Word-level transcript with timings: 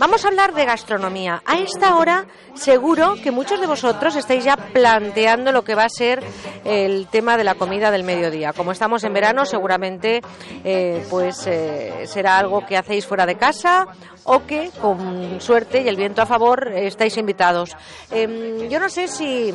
Vamos 0.00 0.24
a 0.24 0.28
hablar 0.28 0.54
de 0.54 0.64
gastronomía. 0.64 1.42
A 1.44 1.58
esta 1.58 1.94
hora 1.96 2.24
seguro 2.54 3.16
que 3.22 3.30
muchos 3.30 3.60
de 3.60 3.66
vosotros 3.66 4.16
estáis 4.16 4.44
ya 4.44 4.56
planteando 4.56 5.52
lo 5.52 5.62
que 5.62 5.74
va 5.74 5.84
a 5.84 5.90
ser 5.90 6.24
el 6.64 7.06
tema 7.08 7.36
de 7.36 7.44
la 7.44 7.54
comida 7.54 7.90
del 7.90 8.02
mediodía. 8.02 8.54
Como 8.54 8.72
estamos 8.72 9.04
en 9.04 9.12
verano, 9.12 9.44
seguramente 9.44 10.22
eh, 10.64 11.04
pues 11.10 11.46
eh, 11.46 12.06
será 12.06 12.38
algo 12.38 12.64
que 12.64 12.78
hacéis 12.78 13.04
fuera 13.04 13.26
de 13.26 13.36
casa 13.36 13.88
o 14.24 14.46
que 14.46 14.70
con 14.80 15.38
suerte 15.38 15.82
y 15.82 15.88
el 15.88 15.96
viento 15.96 16.22
a 16.22 16.26
favor 16.26 16.68
estáis 16.68 17.18
invitados. 17.18 17.76
Em, 18.10 18.70
yo 18.70 18.80
no 18.80 18.88
sé 18.88 19.06
si 19.06 19.52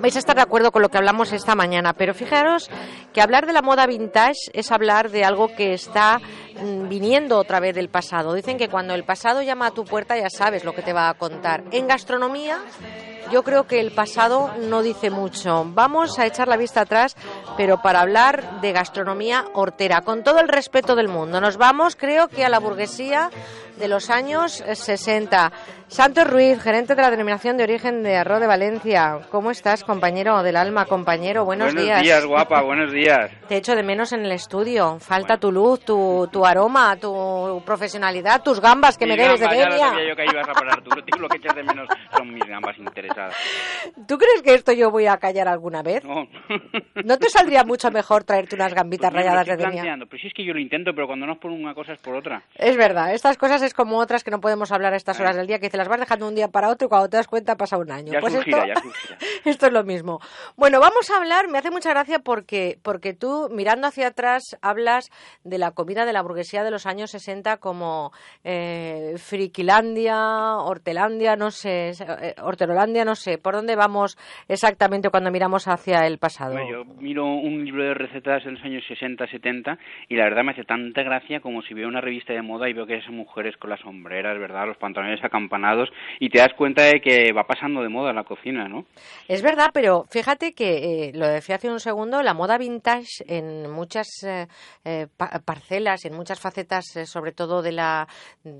vais 0.00 0.16
a 0.16 0.18
estar 0.18 0.36
de 0.36 0.42
acuerdo 0.42 0.72
con 0.72 0.82
lo 0.82 0.88
que 0.88 0.98
hablamos 0.98 1.32
esta 1.32 1.54
mañana, 1.54 1.92
pero 1.92 2.14
fijaros 2.14 2.70
que 3.12 3.20
hablar 3.20 3.46
de 3.46 3.52
la 3.52 3.62
moda 3.62 3.86
vintage 3.86 4.50
es 4.52 4.72
hablar 4.72 5.10
de 5.10 5.24
algo 5.24 5.54
que 5.54 5.74
está 5.74 6.18
mm, 6.18 6.88
viniendo 6.88 7.38
otra 7.38 7.60
vez 7.60 7.74
del 7.74 7.88
pasado. 7.88 8.34
Dicen 8.34 8.58
que 8.58 8.68
cuando 8.68 8.94
el 8.94 9.04
pasado 9.04 9.42
llama 9.42 9.66
a 9.66 9.70
tu 9.72 9.84
puerta 9.84 10.16
ya 10.16 10.30
sabes 10.30 10.64
lo 10.64 10.74
que 10.74 10.82
te 10.82 10.92
va 10.92 11.08
a 11.08 11.14
contar. 11.14 11.64
En 11.70 11.86
gastronomía 11.86 12.58
yo 13.30 13.44
creo 13.44 13.66
que 13.66 13.80
el 13.80 13.92
pasado 13.92 14.50
no 14.58 14.82
dice 14.82 15.10
mucho. 15.10 15.64
Vamos 15.68 16.18
a 16.18 16.26
echar 16.26 16.48
la 16.48 16.56
vista 16.56 16.80
atrás, 16.80 17.16
pero 17.56 17.80
para 17.80 18.00
hablar 18.00 18.60
de 18.60 18.72
gastronomía 18.72 19.44
hortera, 19.54 20.00
con 20.00 20.24
todo 20.24 20.40
el 20.40 20.48
respeto 20.48 20.96
del 20.96 21.08
mundo. 21.08 21.40
Nos 21.40 21.56
vamos, 21.56 21.94
creo 21.94 22.28
que 22.28 22.44
a 22.44 22.48
la 22.48 22.58
burguesía 22.58 23.30
de 23.78 23.88
los 23.88 24.10
años 24.10 24.64
60. 24.72 25.52
Santos 25.90 26.30
Ruiz, 26.30 26.62
gerente 26.62 26.94
de 26.94 27.02
la 27.02 27.10
denominación 27.10 27.56
de 27.56 27.64
origen 27.64 28.04
de 28.04 28.14
Arroz 28.16 28.38
de 28.38 28.46
Valencia. 28.46 29.18
¿Cómo 29.28 29.50
estás, 29.50 29.82
compañero 29.82 30.40
del 30.44 30.54
alma, 30.56 30.84
compañero? 30.86 31.44
Buenos, 31.44 31.74
días. 31.74 31.84
Buenos 31.86 32.02
días, 32.04 32.26
guapa, 32.26 32.62
buenos 32.62 32.92
días. 32.92 33.28
Te 33.48 33.56
echo 33.56 33.74
de 33.74 33.82
menos 33.82 34.12
en 34.12 34.24
el 34.24 34.30
estudio. 34.30 35.00
Falta 35.00 35.36
tu 35.38 35.50
luz, 35.50 35.80
tu, 35.84 36.28
tu, 36.30 36.46
aroma, 36.46 36.94
tu 36.96 37.60
profesionalidad, 37.66 38.40
tus 38.40 38.60
gambas 38.60 38.96
que 38.96 39.04
me 39.04 39.16
debes 39.16 39.40
de 39.40 39.46
Ya 39.46 39.68
lo 39.68 39.76
sabía 39.78 40.08
yo 40.08 40.14
que 40.14 40.24
ibas 40.26 40.48
a 40.48 40.52
parar. 40.52 40.80
Tú, 40.80 40.90
lo 41.18 41.28
que 41.28 41.38
echas 41.38 41.56
de 41.56 41.64
menos 41.64 41.88
son 42.16 42.32
mis 42.32 42.44
gambas 42.46 42.78
interesadas. 42.78 43.34
¿Tú 44.06 44.16
crees 44.16 44.42
que 44.42 44.54
esto 44.54 44.70
yo 44.70 44.92
voy 44.92 45.08
a 45.08 45.16
callar 45.16 45.48
alguna 45.48 45.82
vez? 45.82 46.04
No. 46.04 46.28
¿No 47.04 47.18
te 47.18 47.28
saldría 47.28 47.64
mucho 47.64 47.90
mejor 47.90 48.22
traerte 48.22 48.54
unas 48.54 48.74
gambitas 48.74 49.10
Pues 49.10 49.24
rayadas 49.24 49.44
de 49.44 49.56
planteando, 49.56 50.06
Pero 50.06 50.20
si 50.20 50.28
es 50.28 50.34
que 50.34 50.44
yo 50.44 50.54
lo 50.54 50.60
intento, 50.60 50.92
pero 50.94 51.08
cuando 51.08 51.26
no 51.26 51.32
es 51.32 51.38
por 51.40 51.50
una 51.50 51.74
cosa 51.74 51.94
es 51.94 51.98
por 51.98 52.14
otra. 52.14 52.44
Es 52.54 52.76
verdad, 52.76 53.12
estas 53.12 53.36
cosas 53.36 53.60
es 53.62 53.74
como 53.74 53.98
otras 53.98 54.22
que 54.22 54.30
no 54.30 54.40
podemos 54.40 54.70
hablar 54.70 54.92
a 54.92 54.96
estas 54.96 55.18
Eh. 55.18 55.22
horas 55.24 55.34
del 55.34 55.48
día, 55.48 55.58
que 55.58 55.68
te 55.68 55.79
las 55.80 55.88
vas 55.88 56.00
dejando 56.00 56.28
un 56.28 56.34
día 56.34 56.48
para 56.48 56.68
otro 56.68 56.86
y 56.86 56.88
cuando 56.88 57.08
te 57.08 57.16
das 57.16 57.26
cuenta 57.26 57.56
pasa 57.56 57.78
un 57.78 57.90
año. 57.90 58.12
Ya 58.12 58.20
pues 58.20 58.34
surgirá, 58.34 58.64
esto, 58.64 58.82
ya 59.08 59.16
esto 59.50 59.66
es 59.66 59.72
lo 59.72 59.82
mismo. 59.82 60.20
Bueno, 60.56 60.78
vamos 60.78 61.10
a 61.10 61.16
hablar, 61.16 61.48
me 61.48 61.56
hace 61.56 61.70
mucha 61.70 61.90
gracia 61.90 62.18
porque, 62.18 62.78
porque 62.82 63.14
tú, 63.14 63.48
mirando 63.50 63.86
hacia 63.86 64.08
atrás, 64.08 64.58
hablas 64.60 65.10
de 65.42 65.56
la 65.56 65.70
comida 65.70 66.04
de 66.04 66.12
la 66.12 66.22
burguesía 66.22 66.62
de 66.64 66.70
los 66.70 66.84
años 66.84 67.10
60 67.12 67.56
como 67.56 68.12
eh, 68.44 69.14
Friquilandia, 69.16 70.56
Hortelandia, 70.56 71.36
no 71.36 71.50
sé, 71.50 71.90
eh, 71.90 72.34
Horterolandia, 72.42 73.06
no 73.06 73.14
sé. 73.14 73.38
¿Por 73.38 73.54
dónde 73.54 73.74
vamos 73.74 74.18
exactamente 74.48 75.08
cuando 75.08 75.30
miramos 75.30 75.66
hacia 75.66 76.06
el 76.06 76.18
pasado? 76.18 76.52
Bueno, 76.52 76.70
yo 76.70 76.84
miro 77.00 77.24
un 77.24 77.64
libro 77.64 77.84
de 77.84 77.94
recetas 77.94 78.44
de 78.44 78.52
los 78.52 78.62
años 78.62 78.84
60, 78.86 79.26
70 79.28 79.78
y 80.08 80.16
la 80.16 80.24
verdad 80.24 80.44
me 80.44 80.52
hace 80.52 80.64
tanta 80.64 81.02
gracia 81.02 81.40
como 81.40 81.62
si 81.62 81.72
veo 81.72 81.88
una 81.88 82.02
revista 82.02 82.34
de 82.34 82.42
moda 82.42 82.68
y 82.68 82.74
veo 82.74 82.86
que 82.86 82.96
esas 82.96 83.12
mujeres 83.12 83.56
con 83.56 83.70
las 83.70 83.80
sombreras, 83.80 84.38
¿verdad? 84.38 84.66
Los 84.66 84.76
pantalones 84.76 85.22
acampanados 85.24 85.69
y 86.18 86.28
te 86.30 86.38
das 86.38 86.52
cuenta 86.56 86.82
de 86.84 87.00
que 87.00 87.32
va 87.32 87.44
pasando 87.44 87.82
de 87.82 87.88
moda 87.88 88.12
la 88.12 88.24
cocina, 88.24 88.68
¿no? 88.68 88.84
Es 89.28 89.42
verdad, 89.42 89.70
pero 89.72 90.04
fíjate 90.10 90.52
que 90.52 91.08
eh, 91.08 91.12
lo 91.14 91.26
decía 91.28 91.56
hace 91.56 91.70
un 91.70 91.80
segundo, 91.80 92.22
la 92.22 92.34
moda 92.34 92.58
vintage 92.58 93.24
en 93.26 93.70
muchas 93.70 94.08
eh, 94.24 94.46
eh, 94.84 95.06
pa- 95.16 95.40
parcelas, 95.44 96.04
en 96.04 96.14
muchas 96.14 96.40
facetas, 96.40 96.96
eh, 96.96 97.06
sobre 97.06 97.32
todo 97.32 97.62
de 97.62 97.72
la, 97.72 98.06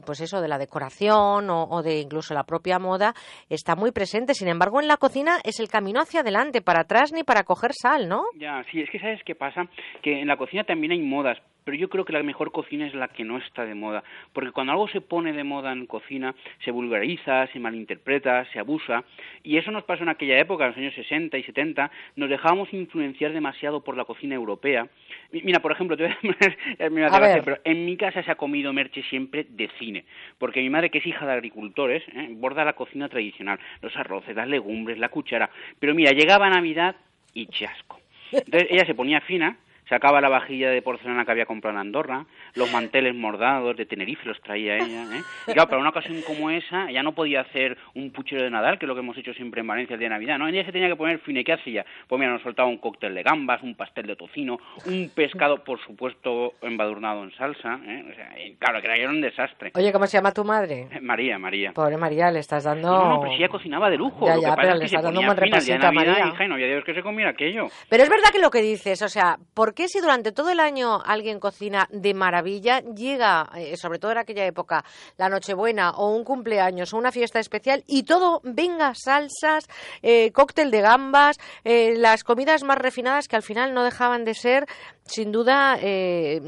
pues 0.07 0.21
eso, 0.21 0.41
de 0.41 0.49
la 0.49 0.59
decoración 0.59 1.51
o, 1.51 1.65
o 1.65 1.83
de 1.83 1.99
incluso 2.01 2.35
la 2.35 2.45
propia 2.45 2.79
moda, 2.79 3.15
está 3.49 3.77
muy 3.77 3.93
presente. 3.93 4.35
Sin 4.35 4.49
embargo, 4.49 4.81
en 4.81 4.89
la 4.89 4.97
cocina 4.97 5.39
es 5.45 5.61
el 5.61 5.69
camino 5.69 6.01
hacia 6.01 6.21
adelante, 6.21 6.63
para 6.63 6.81
atrás 6.83 7.13
ni 7.13 7.25
para 7.25 7.45
coger 7.45 7.73
sal, 7.75 8.09
¿no? 8.09 8.23
Ya, 8.37 8.65
sí, 8.71 8.81
es 8.81 8.91
que 8.91 8.99
sabes 8.99 9.21
qué 9.25 9.35
pasa, 9.35 9.67
que 10.03 10.21
en 10.21 10.29
la 10.29 10.37
cocina 10.37 10.65
también 10.65 10.93
hay 10.93 11.01
modas, 11.01 11.39
pero 11.65 11.77
yo 11.77 11.89
creo 11.89 12.05
que 12.05 12.13
la 12.13 12.23
mejor 12.23 12.53
cocina 12.53 12.87
es 12.87 12.95
la 12.95 13.09
que 13.09 13.25
no 13.25 13.39
está 13.39 13.65
de 13.65 13.75
moda, 13.75 14.03
porque 14.33 14.51
cuando 14.53 14.73
algo 14.73 14.89
se 14.89 15.01
pone 15.01 15.33
de 15.33 15.45
moda 15.45 15.73
en 15.73 15.87
cocina, 15.87 16.35
se 16.65 16.71
vulgariza, 16.71 17.47
se 17.49 17.59
malinterpreta, 17.59 18.45
se 18.53 18.59
abusa, 18.59 19.05
y 19.43 19.57
eso 19.57 19.71
nos 19.71 19.85
pasó 19.85 20.03
en 20.03 20.09
aquella 20.09 20.39
época, 20.39 20.65
en 20.65 20.71
los 20.71 20.79
años 20.79 20.95
60 20.95 21.39
y 21.39 21.43
70, 21.43 21.91
nos 22.17 22.29
dejábamos 22.31 22.73
influenciar 22.73 23.33
demasiado 23.33 23.83
por 23.83 23.97
la 23.97 24.05
cocina 24.05 24.35
europea. 24.35 24.87
Mi- 25.33 25.43
Mira, 25.43 25.61
por 25.61 25.73
ejemplo, 25.73 25.97
te 25.97 26.05
voy 26.05 26.13
a 26.13 26.19
eh, 26.87 26.91
me 26.91 27.05
hace 27.05 27.17
A 27.17 27.19
gracia, 27.19 27.35
ver. 27.37 27.45
pero 27.45 27.61
en 27.65 27.85
mi 27.85 27.97
casa 27.97 28.23
se 28.23 28.31
ha 28.31 28.35
comido 28.37 28.73
merche 28.73 29.03
siempre 29.05 29.47
de 29.49 29.69
cine, 29.79 30.05
porque 30.39 30.61
mi 30.61 30.71
madre, 30.71 30.91
que 30.91 30.99
es 30.99 31.07
hija 31.07 31.27
de 31.27 31.33
agricultores, 31.33 32.03
¿eh? 32.15 32.29
borda 32.33 32.65
la 32.65 32.73
cocina 32.75 33.09
tradicional, 33.09 33.59
los 33.83 33.97
arroces, 33.97 34.35
las 34.37 34.49
legumbres, 34.49 34.99
la 34.99 35.09
cuchara, 35.09 35.51
pero 35.79 35.95
mira, 35.95 36.13
llegaba 36.13 36.49
Navidad 36.51 36.97
y 37.35 37.47
chasco. 37.47 38.01
Entonces 38.33 38.69
ella 38.71 38.85
se 38.87 38.95
ponía 38.95 39.21
fina, 39.21 39.57
sacaba 39.91 40.21
la 40.21 40.29
vajilla 40.29 40.71
de 40.71 40.81
porcelana 40.81 41.25
que 41.25 41.33
había 41.33 41.45
comprado 41.45 41.77
en 41.77 41.81
Andorra, 41.81 42.25
los 42.55 42.73
manteles 42.73 43.15
mordados 43.15 43.77
de 43.77 43.85
Tenerife 43.85 44.27
los 44.27 44.41
traía 44.41 44.77
ella, 44.77 45.03
¿eh? 45.17 45.23
Y 45.49 45.53
claro, 45.53 45.69
para 45.69 45.81
una 45.81 45.91
ocasión 45.91 46.23
como 46.23 46.49
esa, 46.51 46.89
ella 46.89 47.03
no 47.03 47.13
podía 47.13 47.41
hacer 47.41 47.77
un 47.95 48.11
puchero 48.13 48.43
de 48.43 48.51
Nadal, 48.51 48.79
que 48.79 48.87
es 48.87 48.89
lo 48.89 48.95
que 48.95 49.01
hemos 49.01 49.19
hecho 49.19 49.35
siempre 49.35 49.61
en 49.61 49.67
Valencia 49.67 49.95
el 49.95 50.01
día 50.01 50.09
de 50.09 50.15
Navidad, 50.15 50.39
¿no? 50.39 50.49
Ella 50.49 50.65
se 50.65 50.73
tenía 50.73 50.89
que 50.89 50.97
poner 50.97 51.19
fina, 51.19 51.41
¿y 51.41 51.45
qué 51.45 51.55
hacía? 51.55 51.85
Pues 52.09 52.19
mira, 52.19 52.33
nos 52.33 52.43
soltaba 52.43 52.69
un 52.69 52.79
cóctel 52.79 53.15
de 53.15 53.23
gambas, 53.23 53.63
un 53.63 53.75
pastel 53.75 54.07
de 54.07 54.15
tocino, 54.17 54.59
un 54.87 55.11
pescado, 55.15 55.65
por 55.65 55.81
supuesto, 55.81 56.55
embadurnado 56.63 57.25
en 57.25 57.33
salsa, 57.33 57.81
¿eh? 57.85 58.05
O 58.11 58.15
sea, 58.15 58.31
claro, 58.61 58.81
que 58.81 58.89
era 58.89 59.11
un 59.11 59.21
desastre. 59.21 59.73
Oye, 59.75 59.93
¿cómo 59.93 60.07
se 60.07 60.17
llama 60.17 60.33
tu 60.33 60.45
madre? 60.45 60.89
María, 61.03 61.39
María. 61.39 61.73
Pobre 61.73 61.97
María, 61.97 62.31
le 62.31 62.39
estás 62.39 62.63
dando... 62.63 62.89
No, 62.89 63.09
no, 63.09 63.21
pero 63.21 63.33
si 63.33 63.39
ella 63.39 63.49
cocinaba 63.49 63.91
de 63.91 63.97
lujo. 63.97 64.25
Ya, 64.25 64.37
ya, 64.41 64.55
pero 64.55 64.69
es 64.69 64.75
le 64.75 64.81
que 64.83 64.89
se 64.89 64.97
está 64.97 65.07
dando 65.07 65.21
un 65.21 65.27
buen 65.27 65.39
a 65.83 65.93
María. 65.93 66.27
hija, 66.29 66.45
y 66.45 66.49
no 66.49 66.55
había 66.55 66.67
Dios 66.69 66.85
que 66.85 66.95
se 66.95 67.03
comiera 67.03 67.31
aquello. 67.31 67.67
Pero 67.89 68.03
es 68.05 68.09
verdad 68.09 68.31
que 68.33 68.39
lo 68.39 68.51
que 68.51 68.63
dices, 68.63 69.03
o 69.03 69.09
sea, 69.09 69.37
¿por 69.55 69.75
qué 69.75 69.80
si 69.89 70.01
durante 70.01 70.33
todo 70.33 70.51
el 70.51 70.61
año 70.61 71.01
alguien 71.05 71.41
cocina 71.41 71.87
de 71.91 72.15
maravilla, 72.15 72.81
llega, 72.81 73.49
eh, 73.57 73.77
sobre 73.77 73.99
todo 73.99 74.13
en 74.13 74.19
aquella 74.19 74.47
época, 74.47 74.85
la 75.17 75.29
Nochebuena 75.29 75.93
o 75.93 76.15
un 76.15 76.25
cumpleaños 76.25 76.93
o 76.93 76.99
una 76.99 77.13
fiesta 77.13 77.39
especial 77.39 77.83
y 77.87 78.05
todo, 78.05 78.41
venga, 78.45 78.93
salsas, 78.95 79.69
eh, 80.03 80.33
cóctel 80.33 80.71
de 80.71 80.81
gambas, 80.81 81.39
eh, 81.65 81.95
las 81.97 82.25
comidas 82.25 82.63
más 82.65 82.79
refinadas 82.79 83.29
que 83.29 83.37
al 83.37 83.43
final 83.43 83.75
no 83.75 83.85
dejaban 83.85 84.25
de 84.25 84.35
ser, 84.35 84.67
sin 85.11 85.33
duda, 85.33 85.77
eh, 85.83 86.41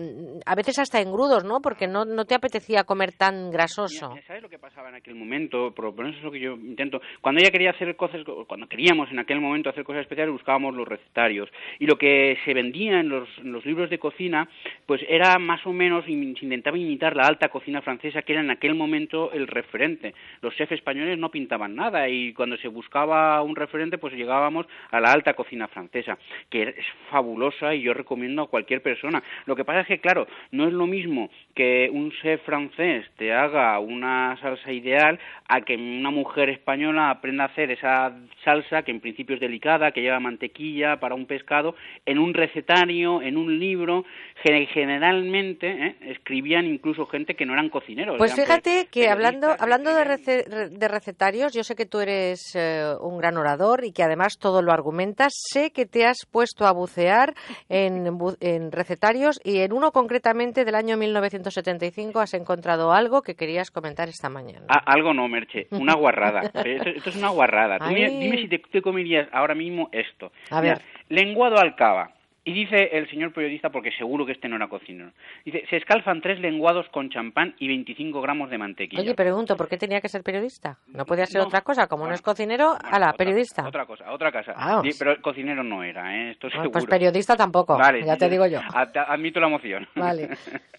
a 0.46 0.54
veces 0.54 0.78
hasta 0.78 1.00
engrudos, 1.00 1.44
¿no? 1.44 1.60
Porque 1.60 1.86
no, 1.86 2.04
no 2.04 2.24
te 2.24 2.34
apetecía 2.34 2.84
comer 2.84 3.12
tan 3.12 3.50
grasoso. 3.50 4.14
¿Sabes 4.26 4.42
lo 4.42 4.48
que 4.48 4.58
pasaba 4.58 4.88
en 4.88 4.94
aquel 4.94 5.14
momento? 5.14 5.72
Por 5.74 5.94
por 5.94 6.06
eso 6.06 6.18
es 6.18 6.24
lo 6.24 6.30
que 6.30 6.40
yo 6.40 6.52
intento. 6.52 7.00
Cuando 7.20 7.40
ella 7.40 7.50
quería 7.50 7.70
hacer 7.70 7.96
cosas, 7.96 8.20
cuando 8.46 8.68
queríamos 8.68 9.10
en 9.10 9.18
aquel 9.18 9.40
momento 9.40 9.70
hacer 9.70 9.84
cosas 9.84 10.02
especiales, 10.02 10.32
buscábamos 10.32 10.74
los 10.74 10.86
recetarios. 10.86 11.48
Y 11.78 11.86
lo 11.86 11.96
que 11.96 12.38
se 12.44 12.54
vendía 12.54 13.00
en 13.00 13.08
los, 13.08 13.21
los 13.42 13.64
libros 13.64 13.90
de 13.90 13.98
cocina, 13.98 14.48
pues 14.86 15.04
era 15.08 15.38
más 15.38 15.66
o 15.66 15.72
menos, 15.72 16.08
intentaba 16.08 16.78
imitar 16.78 17.16
la 17.16 17.26
alta 17.26 17.48
cocina 17.48 17.82
francesa, 17.82 18.22
que 18.22 18.32
era 18.32 18.42
en 18.42 18.50
aquel 18.50 18.74
momento 18.74 19.32
el 19.32 19.46
referente. 19.46 20.14
Los 20.40 20.54
chefs 20.56 20.72
españoles 20.72 21.18
no 21.18 21.30
pintaban 21.30 21.74
nada 21.74 22.08
y 22.08 22.32
cuando 22.32 22.56
se 22.56 22.68
buscaba 22.68 23.40
un 23.42 23.56
referente, 23.56 23.98
pues 23.98 24.14
llegábamos 24.14 24.66
a 24.90 25.00
la 25.00 25.12
alta 25.12 25.34
cocina 25.34 25.68
francesa, 25.68 26.18
que 26.50 26.62
es 26.62 26.86
fabulosa 27.10 27.74
y 27.74 27.82
yo 27.82 27.94
recomiendo 27.94 28.42
a 28.42 28.48
cualquier 28.48 28.82
persona. 28.82 29.22
Lo 29.46 29.56
que 29.56 29.64
pasa 29.64 29.80
es 29.80 29.86
que, 29.86 29.98
claro, 29.98 30.26
no 30.50 30.66
es 30.66 30.72
lo 30.72 30.86
mismo 30.86 31.30
que 31.54 31.90
un 31.92 32.10
chef 32.12 32.42
francés 32.44 33.06
te 33.16 33.32
haga 33.32 33.78
una 33.78 34.36
salsa 34.40 34.72
ideal 34.72 35.18
a 35.48 35.60
que 35.60 35.76
una 35.76 36.10
mujer 36.10 36.48
española 36.48 37.10
aprenda 37.10 37.44
a 37.44 37.48
hacer 37.48 37.70
esa 37.70 38.12
salsa 38.44 38.82
que 38.82 38.90
en 38.90 39.00
principio 39.00 39.34
es 39.34 39.40
delicada, 39.40 39.92
que 39.92 40.02
lleva 40.02 40.20
mantequilla 40.20 40.98
para 40.98 41.14
un 41.14 41.26
pescado, 41.26 41.74
en 42.06 42.18
un 42.18 42.34
recetario, 42.34 43.01
en 43.22 43.36
un 43.36 43.58
libro. 43.58 44.04
Ge- 44.42 44.66
Generalmente 44.66 45.68
¿eh? 45.70 45.96
escribían 46.12 46.66
incluso 46.66 47.06
gente 47.06 47.34
que 47.34 47.44
no 47.46 47.52
eran 47.52 47.68
cocineros. 47.68 48.16
Pues 48.18 48.32
eran 48.32 48.46
fíjate 48.46 48.86
que 48.90 49.08
hablando, 49.08 49.54
hablando 49.58 49.94
de, 49.94 50.04
rece- 50.04 50.68
de 50.70 50.88
recetarios, 50.88 51.52
yo 51.52 51.62
sé 51.64 51.74
que 51.74 51.86
tú 51.86 52.00
eres 52.00 52.54
eh, 52.54 52.92
un 53.00 53.18
gran 53.18 53.36
orador 53.36 53.84
y 53.84 53.92
que 53.92 54.02
además 54.02 54.38
todo 54.38 54.62
lo 54.62 54.72
argumentas. 54.72 55.32
Sé 55.34 55.70
que 55.72 55.86
te 55.86 56.06
has 56.06 56.18
puesto 56.30 56.66
a 56.66 56.72
bucear 56.72 57.34
en, 57.68 58.06
en 58.40 58.72
recetarios 58.72 59.40
y 59.44 59.58
en 59.58 59.72
uno 59.72 59.90
concretamente 59.92 60.64
del 60.64 60.74
año 60.74 60.96
1975 60.96 62.20
has 62.20 62.34
encontrado 62.34 62.92
algo 62.92 63.22
que 63.22 63.34
querías 63.34 63.70
comentar 63.70 64.08
esta 64.08 64.28
mañana. 64.28 64.66
Ah, 64.68 64.82
algo 64.86 65.12
no, 65.14 65.28
Merche, 65.28 65.66
una 65.70 65.94
guarrada. 65.94 66.40
esto, 66.64 66.88
esto 66.90 67.10
es 67.10 67.16
una 67.16 67.30
guarrada. 67.30 67.78
Tú 67.78 67.86
mira- 67.94 68.08
Ay. 68.08 68.18
dime 68.18 68.36
si 68.38 68.48
te, 68.48 68.58
te 68.58 68.82
comerías 68.82 69.28
ahora 69.32 69.54
mismo 69.54 69.88
esto. 69.92 70.32
A 70.50 70.60
Mira, 70.60 70.74
ver. 70.74 70.82
lenguado 71.08 71.58
al 71.58 71.74
cava. 71.76 72.10
Y 72.44 72.52
dice 72.52 72.90
el 72.92 73.08
señor 73.08 73.32
periodista, 73.32 73.70
porque 73.70 73.92
seguro 73.92 74.26
que 74.26 74.32
este 74.32 74.48
no 74.48 74.56
era 74.56 74.66
cocinero, 74.66 75.12
dice, 75.44 75.64
se 75.70 75.76
escalfan 75.76 76.20
tres 76.20 76.40
lenguados 76.40 76.88
con 76.88 77.08
champán 77.08 77.54
y 77.60 77.68
25 77.68 78.20
gramos 78.20 78.50
de 78.50 78.58
mantequilla. 78.58 79.00
Oye, 79.00 79.14
pregunto, 79.14 79.56
¿por 79.56 79.68
qué 79.68 79.76
tenía 79.78 80.00
que 80.00 80.08
ser 80.08 80.24
periodista? 80.24 80.76
¿No 80.88 81.06
podía 81.06 81.24
ser 81.26 81.40
No. 81.40 81.46
otra 81.46 81.60
cosa? 81.60 81.86
Como 81.86 82.04
no 82.08 82.12
es 82.14 82.20
cocinero, 82.20 82.76
Bueno, 82.80 82.88
a 82.96 82.98
la 82.98 83.06
otra- 83.10 83.16
periodista. 83.18 83.64
Otra 83.68 83.86
cosa, 83.86 84.10
otra 84.10 84.32
cosa. 84.32 84.54
Ah, 84.56 84.80
Sí, 84.82 84.90
pero 84.98 85.12
el 85.12 85.20
cocinero 85.20 85.62
no 85.62 85.84
era, 85.84 86.16
¿eh? 86.16 86.30
Esto 86.32 86.48
Bueno, 86.48 86.62
seguro. 86.62 86.72
pues 86.72 86.86
periodista 86.86 87.36
tampoco, 87.36 87.78
Vale, 87.78 88.04
ya 88.04 88.16
te 88.16 88.28
digo 88.28 88.44
yo. 88.46 88.58
ad- 88.74 88.96
Admito 88.96 89.38
la 89.38 89.48
moción. 89.48 89.86
Vale. 89.94 90.30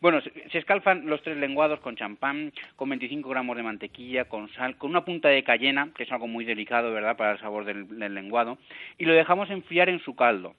Bueno, 0.00 0.20
se, 0.20 0.58
escalfan 0.58 1.06
los 1.06 1.20
tres 1.22 1.36
lenguados 1.38 1.80
con 1.80 1.96
champán, 1.96 2.52
con 2.76 2.88
25 2.88 3.28
gramos 3.30 3.56
de 3.56 3.64
mantequilla, 3.64 4.26
con 4.26 4.48
sal, 4.52 4.76
con 4.76 4.90
una 4.90 5.04
punta 5.04 5.28
de 5.28 5.42
cayena, 5.42 5.88
que 5.96 6.04
es 6.04 6.12
algo 6.12 6.28
muy 6.28 6.44
delicado, 6.44 6.92
¿verdad?, 6.92 7.16
para 7.16 7.32
el 7.32 7.40
sabor 7.40 7.64
del, 7.64 7.88
lenguado, 8.14 8.58
y 8.96 9.06
lo 9.06 9.14
dejamos 9.14 9.50
enfriar 9.50 9.88
en 9.88 9.98
su 9.98 10.14
caldo. 10.14 10.54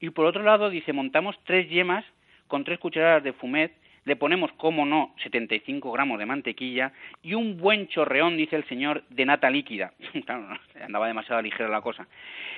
Y 0.00 0.10
por 0.10 0.26
otro 0.26 0.42
lado, 0.42 0.70
dice, 0.70 0.92
montamos 0.92 1.38
tres 1.44 1.68
yemas 1.68 2.04
con 2.46 2.64
tres 2.64 2.78
cucharadas 2.78 3.22
de 3.22 3.32
fumet, 3.32 3.72
le 4.04 4.16
ponemos, 4.16 4.50
como 4.52 4.86
no, 4.86 5.14
75 5.22 5.92
gramos 5.92 6.18
de 6.18 6.24
mantequilla 6.24 6.92
y 7.22 7.34
un 7.34 7.58
buen 7.58 7.88
chorreón, 7.88 8.38
dice 8.38 8.56
el 8.56 8.64
señor, 8.64 9.04
de 9.10 9.26
nata 9.26 9.50
líquida. 9.50 9.92
claro, 10.24 10.48
andaba 10.82 11.06
demasiado 11.06 11.42
ligera 11.42 11.68
la 11.68 11.82
cosa. 11.82 12.06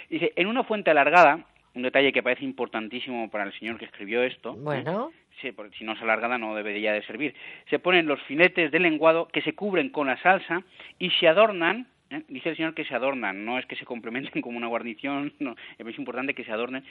Dice, 0.09 0.33
en 0.37 0.47
una 0.47 0.63
fuente 0.63 0.91
alargada, 0.91 1.45
un 1.75 1.83
detalle 1.83 2.13
que 2.13 2.23
parece 2.23 2.45
importantísimo 2.45 3.29
para 3.31 3.45
el 3.45 3.53
señor 3.59 3.79
que 3.79 3.85
escribió 3.85 4.23
esto. 4.23 4.51
¿eh? 4.53 4.59
Bueno. 4.59 5.11
Sí, 5.41 5.53
porque 5.53 5.77
si 5.77 5.85
no 5.85 5.93
es 5.93 6.03
alargada 6.03 6.39
no 6.39 6.55
debería 6.55 6.93
de 6.93 7.03
servir. 7.03 7.35
Se 7.69 7.79
ponen 7.79 8.07
los 8.07 8.21
filetes 8.23 8.71
de 8.71 8.79
lenguado 8.79 9.29
que 9.29 9.43
se 9.43 9.55
cubren 9.55 9.89
con 9.89 10.07
la 10.07 10.19
salsa 10.19 10.63
y 10.99 11.11
se 11.11 11.29
adornan 11.29 11.87
dice 12.29 12.51
el 12.51 12.57
señor 12.57 12.75
que 12.75 12.85
se 12.85 12.95
adornan, 12.95 13.45
no 13.45 13.59
es 13.59 13.67
que 13.67 13.77
se 13.77 13.85
complementen 13.85 14.43
como 14.43 14.57
una 14.57 14.67
guarnición, 14.67 15.33
no, 15.39 15.57
es 15.79 15.99
importante 15.99 16.35
que 16.35 16.45
se 16.45 16.53
adornen. 16.53 16.85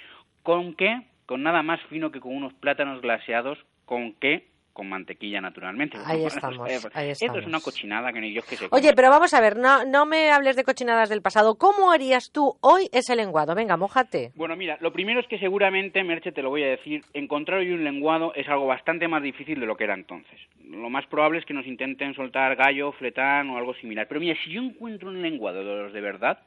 ¿Con 0.43 0.73
qué? 0.75 1.01
Con 1.25 1.43
nada 1.43 1.61
más 1.63 1.81
fino 1.83 2.11
que 2.11 2.19
con 2.19 2.35
unos 2.35 2.53
plátanos 2.53 3.01
glaseados, 3.01 3.59
¿con 3.85 4.13
qué? 4.13 4.47
Con 4.79 4.87
mantequilla 4.87 5.41
naturalmente. 5.41 5.97
Ahí 6.05 6.23
estamos, 6.23 6.65
ahí 6.93 7.09
Esto 7.09 7.37
es 7.37 7.45
una 7.45 7.59
cochinada 7.59 8.13
que 8.13 8.21
ni 8.21 8.31
yo 8.31 8.41
que 8.43 8.55
sé. 8.55 8.67
Oye, 8.71 8.93
pero 8.95 9.09
vamos 9.09 9.33
a 9.33 9.41
ver, 9.41 9.57
no, 9.57 9.83
no 9.83 10.05
me 10.05 10.31
hables 10.31 10.55
de 10.55 10.63
cochinadas 10.63 11.09
del 11.09 11.21
pasado. 11.21 11.55
¿Cómo 11.55 11.91
harías 11.91 12.31
tú 12.31 12.55
hoy 12.61 12.87
ese 12.93 13.17
lenguado? 13.17 13.55
Venga, 13.55 13.75
mójate. 13.75 14.31
Bueno, 14.35 14.55
mira, 14.55 14.77
lo 14.79 14.93
primero 14.93 15.19
es 15.19 15.27
que 15.27 15.37
seguramente, 15.37 16.01
Merche, 16.05 16.31
te 16.31 16.41
lo 16.41 16.49
voy 16.49 16.63
a 16.63 16.69
decir, 16.69 17.03
encontrar 17.13 17.59
hoy 17.59 17.71
un 17.71 17.83
lenguado 17.83 18.33
es 18.35 18.47
algo 18.47 18.67
bastante 18.67 19.09
más 19.09 19.21
difícil 19.21 19.59
de 19.59 19.65
lo 19.65 19.75
que 19.75 19.83
era 19.83 19.95
entonces. 19.95 20.39
Lo 20.63 20.89
más 20.89 21.05
probable 21.07 21.39
es 21.39 21.45
que 21.45 21.53
nos 21.53 21.67
intenten 21.67 22.13
soltar 22.13 22.55
gallo, 22.55 22.93
fletán 22.93 23.49
o 23.49 23.57
algo 23.57 23.73
similar. 23.73 24.07
Pero 24.07 24.21
mira, 24.21 24.37
si 24.45 24.51
yo 24.51 24.61
encuentro 24.61 25.09
un 25.09 25.21
lenguado 25.21 25.59
de 25.59 25.83
los 25.83 25.91
de 25.91 25.99
verdad, 25.99 26.39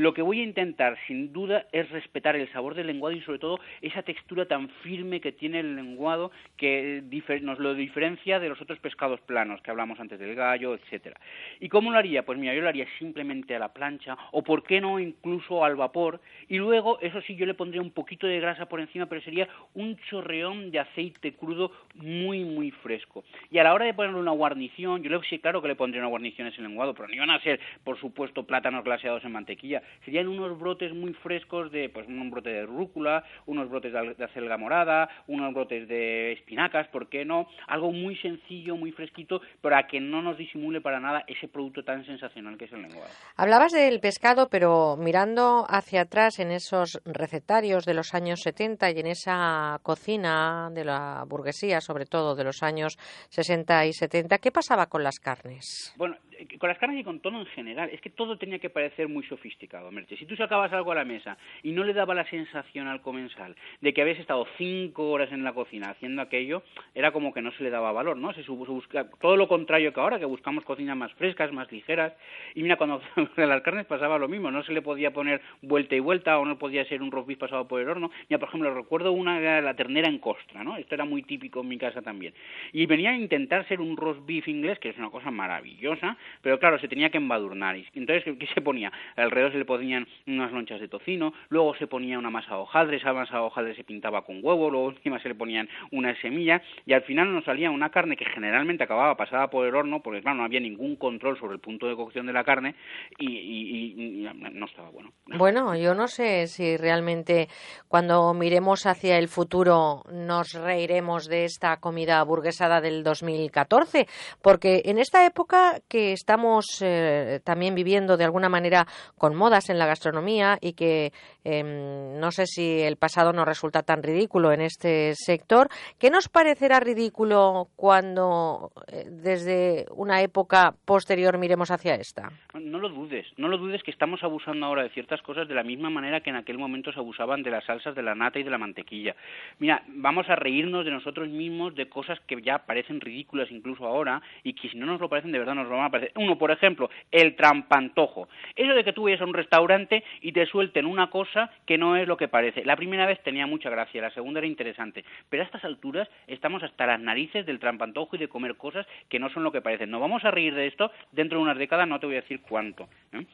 lo 0.00 0.14
que 0.14 0.22
voy 0.22 0.40
a 0.40 0.44
intentar, 0.44 0.96
sin 1.06 1.30
duda, 1.30 1.66
es 1.72 1.90
respetar 1.90 2.34
el 2.34 2.50
sabor 2.52 2.74
del 2.74 2.86
lenguado 2.86 3.14
y 3.14 3.20
sobre 3.20 3.38
todo 3.38 3.60
esa 3.82 4.02
textura 4.02 4.46
tan 4.46 4.70
firme 4.82 5.20
que 5.20 5.30
tiene 5.30 5.60
el 5.60 5.76
lenguado 5.76 6.30
que 6.56 7.02
nos 7.42 7.58
lo 7.58 7.74
diferencia 7.74 8.40
de 8.40 8.48
los 8.48 8.60
otros 8.62 8.78
pescados 8.78 9.20
planos 9.20 9.60
que 9.60 9.70
hablamos 9.70 10.00
antes 10.00 10.18
del 10.18 10.34
gallo, 10.34 10.74
etcétera. 10.74 11.20
¿Y 11.60 11.68
cómo 11.68 11.90
lo 11.90 11.98
haría? 11.98 12.24
Pues 12.24 12.38
mira, 12.38 12.54
yo 12.54 12.62
lo 12.62 12.68
haría 12.68 12.86
simplemente 12.98 13.54
a 13.54 13.58
la 13.58 13.74
plancha 13.74 14.16
o 14.32 14.42
por 14.42 14.62
qué 14.62 14.80
no 14.80 14.98
incluso 14.98 15.64
al 15.64 15.76
vapor 15.76 16.20
y 16.48 16.56
luego, 16.56 16.98
eso 17.00 17.20
sí, 17.20 17.36
yo 17.36 17.44
le 17.44 17.54
pondría 17.54 17.82
un 17.82 17.90
poquito 17.90 18.26
de 18.26 18.40
grasa 18.40 18.66
por 18.66 18.80
encima, 18.80 19.04
pero 19.06 19.20
sería 19.20 19.48
un 19.74 19.96
chorreón 20.08 20.70
de 20.70 20.78
aceite 20.78 21.34
crudo 21.34 21.72
muy, 21.94 22.44
muy 22.44 22.70
fresco. 22.70 23.22
Y 23.50 23.58
a 23.58 23.64
la 23.64 23.74
hora 23.74 23.84
de 23.84 23.94
ponerle 23.94 24.18
una 24.18 24.30
guarnición, 24.30 25.02
yo 25.02 25.10
le 25.10 25.20
sí, 25.28 25.38
claro 25.38 25.60
que 25.60 25.68
le 25.68 25.76
pondría 25.76 26.00
una 26.00 26.08
guarnición 26.08 26.46
a 26.46 26.50
ese 26.50 26.62
lenguado, 26.62 26.94
pero 26.94 27.08
no 27.08 27.14
iban 27.14 27.30
a 27.30 27.40
ser, 27.40 27.60
por 27.84 28.00
supuesto, 28.00 28.44
plátanos 28.44 28.82
glaseados 28.82 29.24
en 29.24 29.32
mantequilla, 29.32 29.82
serían 30.04 30.28
unos 30.28 30.58
brotes 30.58 30.92
muy 30.94 31.12
frescos 31.14 31.70
de, 31.70 31.88
pues 31.88 32.06
un 32.08 32.30
brote 32.30 32.50
de 32.50 32.66
rúcula, 32.66 33.24
unos 33.46 33.68
brotes 33.68 33.92
de 33.92 34.24
acelga 34.24 34.56
morada, 34.56 35.08
unos 35.26 35.52
brotes 35.54 35.88
de 35.88 36.32
espinacas, 36.32 36.88
¿por 36.88 37.08
qué 37.08 37.24
no? 37.24 37.46
Algo 37.66 37.92
muy 37.92 38.16
sencillo, 38.16 38.76
muy 38.76 38.92
fresquito, 38.92 39.40
para 39.60 39.86
que 39.86 40.00
no 40.00 40.22
nos 40.22 40.38
disimule 40.38 40.80
para 40.80 41.00
nada 41.00 41.24
ese 41.26 41.48
producto 41.48 41.82
tan 41.84 42.04
sensacional 42.04 42.56
que 42.56 42.66
es 42.66 42.72
el 42.72 42.82
lenguado. 42.82 43.10
Hablabas 43.36 43.72
del 43.72 44.00
pescado, 44.00 44.48
pero 44.50 44.96
mirando 44.96 45.64
hacia 45.68 46.02
atrás 46.02 46.38
en 46.38 46.50
esos 46.50 47.00
recetarios 47.04 47.84
de 47.84 47.94
los 47.94 48.14
años 48.14 48.40
70 48.40 48.90
y 48.90 49.00
en 49.00 49.06
esa 49.06 49.78
cocina 49.82 50.70
de 50.72 50.84
la 50.84 51.24
burguesía, 51.26 51.80
sobre 51.80 52.06
todo 52.06 52.34
de 52.34 52.44
los 52.44 52.62
años 52.62 52.96
60 53.30 53.86
y 53.86 53.92
70, 53.92 54.38
¿qué 54.38 54.50
pasaba 54.50 54.86
con 54.86 55.02
las 55.02 55.18
carnes? 55.18 55.94
Bueno, 55.96 56.16
con 56.58 56.68
las 56.68 56.78
carnes 56.78 57.00
y 57.00 57.04
con 57.04 57.20
todo 57.20 57.38
en 57.38 57.46
general, 57.46 57.90
es 57.92 58.00
que 58.00 58.10
todo 58.10 58.36
tenía 58.36 58.58
que 58.58 58.70
parecer 58.70 59.08
muy 59.08 59.24
sofisticado, 59.24 59.90
Merche. 59.90 60.16
Si 60.16 60.26
tú 60.26 60.36
sacabas 60.36 60.72
algo 60.72 60.92
a 60.92 60.94
la 60.94 61.04
mesa 61.04 61.36
y 61.62 61.72
no 61.72 61.84
le 61.84 61.92
daba 61.92 62.14
la 62.14 62.24
sensación 62.26 62.86
al 62.86 63.00
comensal 63.00 63.56
de 63.80 63.92
que 63.92 64.02
habías 64.02 64.18
estado 64.18 64.46
cinco 64.58 65.10
horas 65.10 65.32
en 65.32 65.44
la 65.44 65.52
cocina 65.52 65.90
haciendo 65.90 66.22
aquello, 66.22 66.62
era 66.94 67.12
como 67.12 67.32
que 67.32 67.42
no 67.42 67.52
se 67.52 67.62
le 67.62 67.70
daba 67.70 67.92
valor, 67.92 68.16
¿no? 68.16 68.32
Se, 68.32 68.42
busca, 68.50 69.08
todo 69.20 69.36
lo 69.36 69.48
contrario 69.48 69.92
que 69.92 70.00
ahora, 70.00 70.18
que 70.18 70.24
buscamos 70.24 70.64
cocinas 70.64 70.96
más 70.96 71.12
frescas, 71.14 71.52
más 71.52 71.70
ligeras. 71.72 72.12
Y 72.54 72.62
mira, 72.62 72.76
cuando 72.76 73.00
las 73.36 73.62
carnes 73.62 73.86
pasaba 73.86 74.18
lo 74.18 74.28
mismo, 74.28 74.50
no 74.50 74.62
se 74.62 74.72
le 74.72 74.82
podía 74.82 75.12
poner 75.12 75.40
vuelta 75.62 75.94
y 75.94 76.00
vuelta 76.00 76.38
o 76.38 76.44
no 76.44 76.58
podía 76.58 76.84
ser 76.86 77.02
un 77.02 77.10
roast 77.10 77.28
beef 77.28 77.38
pasado 77.38 77.66
por 77.66 77.80
el 77.80 77.88
horno. 77.88 78.10
Mira, 78.28 78.38
por 78.38 78.48
ejemplo, 78.48 78.74
recuerdo 78.74 79.12
una 79.12 79.40
la 79.60 79.74
ternera 79.74 80.08
en 80.08 80.18
costra, 80.18 80.64
¿no? 80.64 80.76
Esto 80.76 80.94
era 80.94 81.04
muy 81.04 81.22
típico 81.22 81.60
en 81.60 81.68
mi 81.68 81.78
casa 81.78 82.02
también. 82.02 82.34
Y 82.72 82.86
venía 82.86 83.10
a 83.10 83.16
intentar 83.16 83.66
ser 83.68 83.80
un 83.80 83.96
roast 83.96 84.24
beef 84.26 84.48
inglés, 84.48 84.78
que 84.78 84.90
es 84.90 84.98
una 84.98 85.10
cosa 85.10 85.30
maravillosa, 85.30 86.16
pero 86.42 86.58
claro, 86.58 86.78
se 86.78 86.88
tenía 86.88 87.10
que 87.10 87.18
embadurnar. 87.18 87.76
Y 87.76 87.86
entonces, 87.94 88.24
¿qué, 88.38 88.46
se 88.54 88.60
ponía? 88.60 88.92
Alrededor 89.16 89.52
se 89.52 89.58
le 89.58 89.64
ponían 89.64 90.06
unas 90.26 90.52
lonchas 90.52 90.80
de 90.80 90.88
tocino, 90.88 91.32
luego 91.48 91.74
se 91.76 91.86
ponía 91.86 92.18
una 92.18 92.30
masa 92.30 92.54
de 92.54 92.60
hojaldre, 92.60 92.96
esa 92.96 93.12
masa 93.12 93.36
de 93.36 93.42
hojaldre 93.42 93.74
se 93.74 93.84
pintaba 93.84 94.22
con 94.22 94.40
huevo, 94.42 94.70
luego 94.70 94.90
encima 94.90 95.20
se 95.20 95.28
le 95.28 95.34
ponían 95.34 95.68
unas 95.90 96.18
semillas, 96.20 96.62
y 96.86 96.92
al 96.92 97.02
final 97.02 97.32
nos 97.32 97.44
salía 97.44 97.70
una 97.70 97.90
carne 97.90 98.16
que 98.16 98.24
generalmente 98.24 98.84
acababa 98.84 99.16
pasada 99.16 99.48
por 99.48 99.66
el 99.66 99.74
horno, 99.74 100.00
porque 100.02 100.22
claro, 100.22 100.38
no 100.38 100.44
había 100.44 100.60
ningún 100.60 100.96
control 100.96 101.38
sobre 101.38 101.54
el 101.54 101.60
punto 101.60 101.86
de 101.86 101.96
cocción 101.96 102.26
de 102.26 102.32
la 102.32 102.44
carne, 102.44 102.74
y, 103.18 104.28
no 104.52 104.66
estaba 104.66 104.90
bueno. 104.90 105.12
Bueno, 105.26 105.76
yo 105.76 105.94
no 105.94 106.08
sé 106.08 106.46
si 106.46 106.76
realmente 106.76 107.48
cuando 107.88 108.32
miremos 108.34 108.86
hacia 108.86 109.18
el 109.18 109.28
futuro 109.28 110.02
nos 110.12 110.52
reiremos 110.52 111.26
de 111.26 111.44
esta 111.44 111.78
comida 111.78 112.22
burguesada 112.24 112.80
del 112.80 113.02
2014, 113.02 114.06
porque 114.42 114.82
en 114.84 114.98
esta 114.98 115.24
época 115.26 115.80
que 115.88 116.12
estamos 116.20 116.82
eh, 116.82 117.40
también 117.44 117.74
viviendo 117.74 118.16
de 118.16 118.24
alguna 118.24 118.48
manera 118.48 118.86
con 119.16 119.34
modas 119.34 119.70
en 119.70 119.78
la 119.78 119.86
gastronomía 119.86 120.58
y 120.60 120.74
que 120.74 121.12
em, 121.44 122.18
no 122.20 122.30
sé 122.30 122.46
si 122.46 122.80
el 122.80 122.96
pasado 122.96 123.32
nos 123.32 123.46
resulta 123.46 123.82
tan 123.82 124.02
ridículo 124.02 124.52
en 124.52 124.60
este 124.60 125.14
sector. 125.14 125.68
¿Qué 125.98 126.10
nos 126.10 126.28
parecerá 126.28 126.78
ridículo 126.78 127.68
cuando 127.74 128.70
eh, 128.88 129.06
desde 129.08 129.86
una 129.94 130.20
época 130.20 130.74
posterior 130.84 131.38
miremos 131.38 131.70
hacia 131.70 131.94
esta? 131.94 132.30
No 132.54 132.78
lo 132.78 132.90
dudes, 132.90 133.26
no 133.38 133.48
lo 133.48 133.56
dudes 133.56 133.82
que 133.82 133.90
estamos 133.90 134.22
abusando 134.22 134.66
ahora 134.66 134.82
de 134.82 134.90
ciertas 134.90 135.22
cosas 135.22 135.48
de 135.48 135.54
la 135.54 135.62
misma 135.62 135.88
manera 135.88 136.20
que 136.20 136.30
en 136.30 136.36
aquel 136.36 136.58
momento 136.58 136.92
se 136.92 136.98
abusaban 136.98 137.42
de 137.42 137.50
las 137.50 137.64
salsas, 137.64 137.94
de 137.94 138.02
la 138.02 138.14
nata 138.14 138.38
y 138.38 138.42
de 138.42 138.50
la 138.50 138.58
mantequilla. 138.58 139.16
Mira, 139.58 139.82
vamos 139.88 140.28
a 140.28 140.36
reírnos 140.36 140.84
de 140.84 140.90
nosotros 140.90 141.28
mismos 141.28 141.74
de 141.74 141.88
cosas 141.88 142.20
que 142.26 142.40
ya 142.42 142.58
parecen 142.58 143.00
ridículas 143.00 143.50
incluso 143.50 143.86
ahora 143.86 144.20
y 144.44 144.52
que 144.52 144.68
si 144.68 144.76
no 144.76 144.86
nos 144.86 145.00
lo 145.00 145.08
parecen 145.08 145.32
de 145.32 145.38
verdad 145.38 145.54
nos 145.54 145.68
van 145.68 145.84
a 145.84 145.90
parecer. 145.90 146.09
Uno, 146.16 146.38
por 146.38 146.50
ejemplo, 146.50 146.90
el 147.10 147.36
trampantojo. 147.36 148.28
Eso 148.56 148.74
de 148.74 148.84
que 148.84 148.92
tú 148.92 149.04
vayas 149.04 149.20
a 149.20 149.24
un 149.24 149.34
restaurante 149.34 150.02
y 150.20 150.32
te 150.32 150.46
suelten 150.46 150.86
una 150.86 151.10
cosa 151.10 151.50
que 151.66 151.78
no 151.78 151.96
es 151.96 152.06
lo 152.06 152.16
que 152.16 152.28
parece. 152.28 152.64
La 152.64 152.76
primera 152.76 153.06
vez 153.06 153.22
tenía 153.22 153.46
mucha 153.46 153.70
gracia, 153.70 154.02
la 154.02 154.10
segunda 154.10 154.40
era 154.40 154.46
interesante, 154.46 155.04
pero 155.28 155.42
a 155.42 155.46
estas 155.46 155.64
alturas 155.64 156.08
estamos 156.26 156.62
hasta 156.62 156.86
las 156.86 157.00
narices 157.00 157.46
del 157.46 157.58
trampantojo 157.58 158.16
y 158.16 158.18
de 158.18 158.28
comer 158.28 158.56
cosas 158.56 158.86
que 159.08 159.18
no 159.18 159.30
son 159.30 159.44
lo 159.44 159.52
que 159.52 159.62
parecen. 159.62 159.90
No 159.90 160.00
vamos 160.00 160.24
a 160.24 160.30
reír 160.30 160.54
de 160.54 160.66
esto 160.66 160.90
dentro 161.12 161.38
de 161.38 161.44
unas 161.44 161.58
décadas, 161.58 161.88
no 161.88 162.00
te 162.00 162.06
voy 162.06 162.16
a 162.16 162.22
decir 162.22 162.40
cuánto. 162.40 162.88
¿eh? 163.12 163.24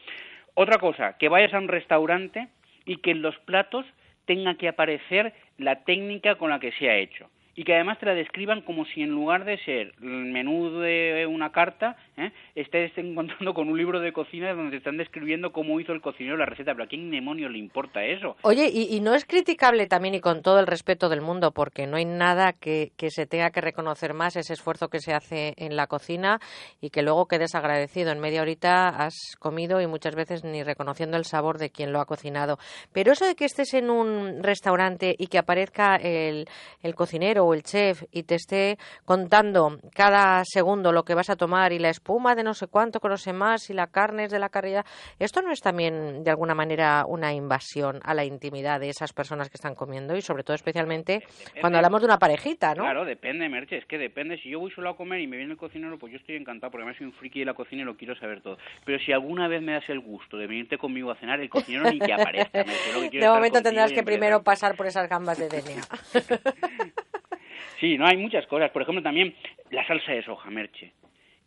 Otra 0.55 0.79
cosa, 0.79 1.17
que 1.19 1.29
vayas 1.29 1.55
a 1.55 1.59
un 1.59 1.69
restaurante 1.69 2.49
y 2.85 2.99
que 2.99 3.11
en 3.11 3.23
los 3.23 3.37
platos 3.41 3.87
tenga 4.25 4.55
que 4.55 4.69
aparecer 4.69 5.33
la 5.59 5.85
técnica 5.85 6.37
con 6.37 6.51
la 6.51 6.61
que 6.61 6.73
se 6.73 6.89
ha 6.89 6.97
hecho 6.97 7.29
y 7.57 7.65
que 7.65 7.75
además 7.75 7.99
te 7.99 8.07
la 8.07 8.15
describan 8.15 8.61
como 8.61 8.85
si 8.85 9.03
en 9.03 9.11
lugar 9.11 9.47
de 9.47 9.57
ser 9.65 9.95
el 10.03 10.27
menú 10.27 10.79
de 10.79 11.27
una 11.27 11.51
carta, 11.53 11.97
¿eh? 12.19 12.31
estés 12.55 12.93
encontrando 12.99 13.55
con 13.55 13.71
un 13.71 13.79
libro 13.79 13.99
de 13.99 14.13
cocina 14.13 14.53
donde 14.53 14.73
te 14.73 14.77
están 14.77 14.99
describiendo 14.99 15.53
cómo 15.53 15.81
hizo 15.81 15.93
el 15.93 16.03
cocinero 16.03 16.37
la 16.37 16.45
receta. 16.45 16.73
Pero 16.73 16.85
¿a 16.85 16.87
quién 16.87 17.11
demonio 17.11 17.49
le 17.49 17.59
importa 17.59 18.05
eso? 18.05 18.37
Oye, 18.43 18.71
y, 18.71 19.01
no 19.01 19.15
es 19.15 19.25
criticable 19.25 19.87
también 19.87 20.15
y 20.15 20.21
con 20.21 20.43
todo 20.43 20.61
el 20.61 20.67
respeto 20.67 21.09
del 21.09 21.23
mundo, 21.23 21.53
porque 21.53 21.87
no 21.87 21.97
hay 21.97 22.05
nada 22.05 22.53
que, 22.53 22.93
que, 22.97 23.11
se 23.11 23.27
tenga 23.27 23.51
que 23.51 23.63
reconocer 23.63 24.13
más 24.13 24.37
ese 24.37 24.53
esfuerzo 24.53 24.89
que 24.89 25.01
se 25.01 25.15
hace 25.15 25.55
en 25.57 25.77
la 25.77 25.87
cocina 25.87 26.39
y 26.83 26.91
que 26.91 27.03
luego 27.03 27.27
quedes 27.27 27.55
agradecido. 27.55 28.13
En 28.13 28.21
media 28.21 28.43
horita 28.43 28.89
has 28.89 29.15
comido 29.39 29.81
y 29.81 29.87
muchas 29.87 30.15
veces 30.15 30.45
ni 30.45 30.63
reconociendo 30.63 31.17
el 31.17 31.25
sabor 31.25 31.57
de 31.57 31.71
quien 31.71 31.93
lo 31.93 32.01
ha 32.01 32.07
cocinado. 32.07 32.59
Pero 32.93 33.13
eso 33.13 33.25
de 33.25 33.35
que 33.35 33.47
estés 33.47 33.73
en 33.73 33.89
un 33.89 34.43
restaurante 34.43 35.15
y 35.17 35.29
que 35.29 35.39
aparezca 35.39 35.97
el, 35.97 36.47
el 36.83 36.95
cocinero 36.95 37.46
o 37.47 37.55
el 37.55 37.63
chef 37.63 38.03
y 38.11 38.25
te 38.25 38.35
esté 38.35 38.79
contando 39.05 39.79
cada 39.95 40.43
segundo 40.45 40.93
lo 40.93 41.05
que 41.05 41.15
vas 41.15 41.31
a 41.31 41.37
tomar 41.37 41.73
y 41.73 41.79
la 41.79 41.91
espuma 41.91 42.35
de 42.35 42.43
no 42.43 42.55
sé 42.55 42.67
cuánto 42.67 43.01
que 43.01 43.09
no 43.09 43.17
sé 43.17 43.33
más 43.33 43.71
y 43.71 43.75
la 43.75 43.87
carne 43.87 44.25
es 44.25 44.31
de 44.31 44.39
la 44.39 44.49
carrera, 44.49 44.85
¿esto 45.19 45.43
no 45.43 45.53
es 45.53 45.61
también 45.61 46.25
de 46.25 46.31
alguna 46.31 46.55
manera 46.55 47.05
una 47.07 47.33
invasión 47.33 48.01
a 48.05 48.15
la 48.15 48.25
intimidad 48.25 48.81
de 48.81 48.89
esas 48.89 49.13
personas 49.13 49.49
que 49.49 49.57
están 49.57 49.75
comiendo 49.75 50.17
y 50.17 50.23
sobre 50.23 50.43
todo 50.43 50.55
especialmente 50.55 51.23
cuando 51.61 51.79
hablamos 51.79 52.01
de 52.01 52.07
una 52.07 52.19
parejita, 52.19 52.75
¿no? 52.75 52.83
Claro, 52.83 53.05
depende, 53.05 53.49
Merche, 53.49 53.79
es 53.79 53.87
que 53.87 53.99
depende. 53.99 54.39
Si 54.39 54.51
yo 54.51 54.61
voy 54.61 54.71
solo 54.71 54.91
a 54.91 54.97
comer 54.97 55.21
y 55.21 55.27
me 55.27 55.37
viene 55.37 55.53
el 55.53 55.59
cocinero, 55.59 55.99
pues 55.99 56.13
yo 56.13 56.19
estoy 56.19 56.37
encantado 56.37 56.71
porque 56.71 56.83
además 56.83 56.99
soy 56.99 57.07
un 57.07 57.13
friki 57.13 57.41
de 57.41 57.47
la 57.47 57.55
cocina 57.55 57.83
y 57.83 57.85
lo 57.85 57.97
quiero 57.97 58.15
saber 58.17 58.41
todo. 58.41 58.59
Pero 58.85 58.99
si 58.99 59.13
alguna 59.13 59.49
vez 59.49 59.63
me 59.63 59.73
das 59.73 59.89
el 59.89 60.01
gusto 60.01 60.37
de 60.37 60.47
venirte 60.47 60.79
conmigo 60.79 61.11
a 61.11 61.17
cenar, 61.17 61.41
el 61.41 61.49
cocinero 61.49 61.91
ni 61.91 61.99
que 61.99 62.13
aparezca. 62.13 62.65
de 63.13 63.29
momento 63.29 63.63
tendrás 63.63 63.93
que 63.93 64.03
primero 64.03 64.43
pasar 64.43 64.77
por 64.77 64.87
esas 64.87 65.09
gambas 65.09 65.39
de 65.39 65.49
DNA. 65.49 65.87
Sí, 67.81 67.99
no 67.99 68.07
hay 68.07 68.17
muchas 68.17 68.47
cosas. 68.47 68.71
Por 68.71 68.83
ejemplo, 68.83 69.03
también 69.03 69.35
la 69.71 69.87
salsa 69.87 70.13
de 70.13 70.23
soja, 70.23 70.51
Merche. 70.51 70.93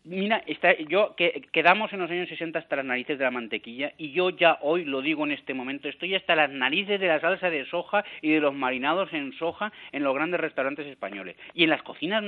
Mira, 0.05 0.41
está, 0.47 0.77
yo 0.77 1.13
que 1.17 1.43
quedamos 1.51 1.91
en 1.91 1.99
los 1.99 2.09
años 2.09 2.29
60 2.29 2.57
hasta 2.57 2.77
las 2.77 2.85
narices 2.85 3.17
de 3.17 3.25
la 3.25 3.31
mantequilla 3.31 3.91
y 3.97 4.11
yo 4.11 4.29
ya 4.29 4.57
hoy 4.61 4.85
lo 4.85 5.01
digo 5.01 5.25
en 5.25 5.33
este 5.33 5.53
momento, 5.53 5.89
estoy 5.89 6.15
hasta 6.15 6.35
las 6.35 6.49
narices 6.49 7.01
de 7.01 7.07
la 7.07 7.19
salsa 7.19 7.49
de 7.49 7.65
soja 7.65 8.05
y 8.21 8.31
de 8.31 8.39
los 8.39 8.53
marinados 8.53 9.11
en 9.11 9.33
soja 9.33 9.73
en 9.91 10.03
los 10.03 10.15
grandes 10.15 10.39
restaurantes 10.39 10.87
españoles. 10.87 11.35
Y 11.53 11.65
en 11.65 11.71
las 11.71 11.83
cocinas 11.83 12.23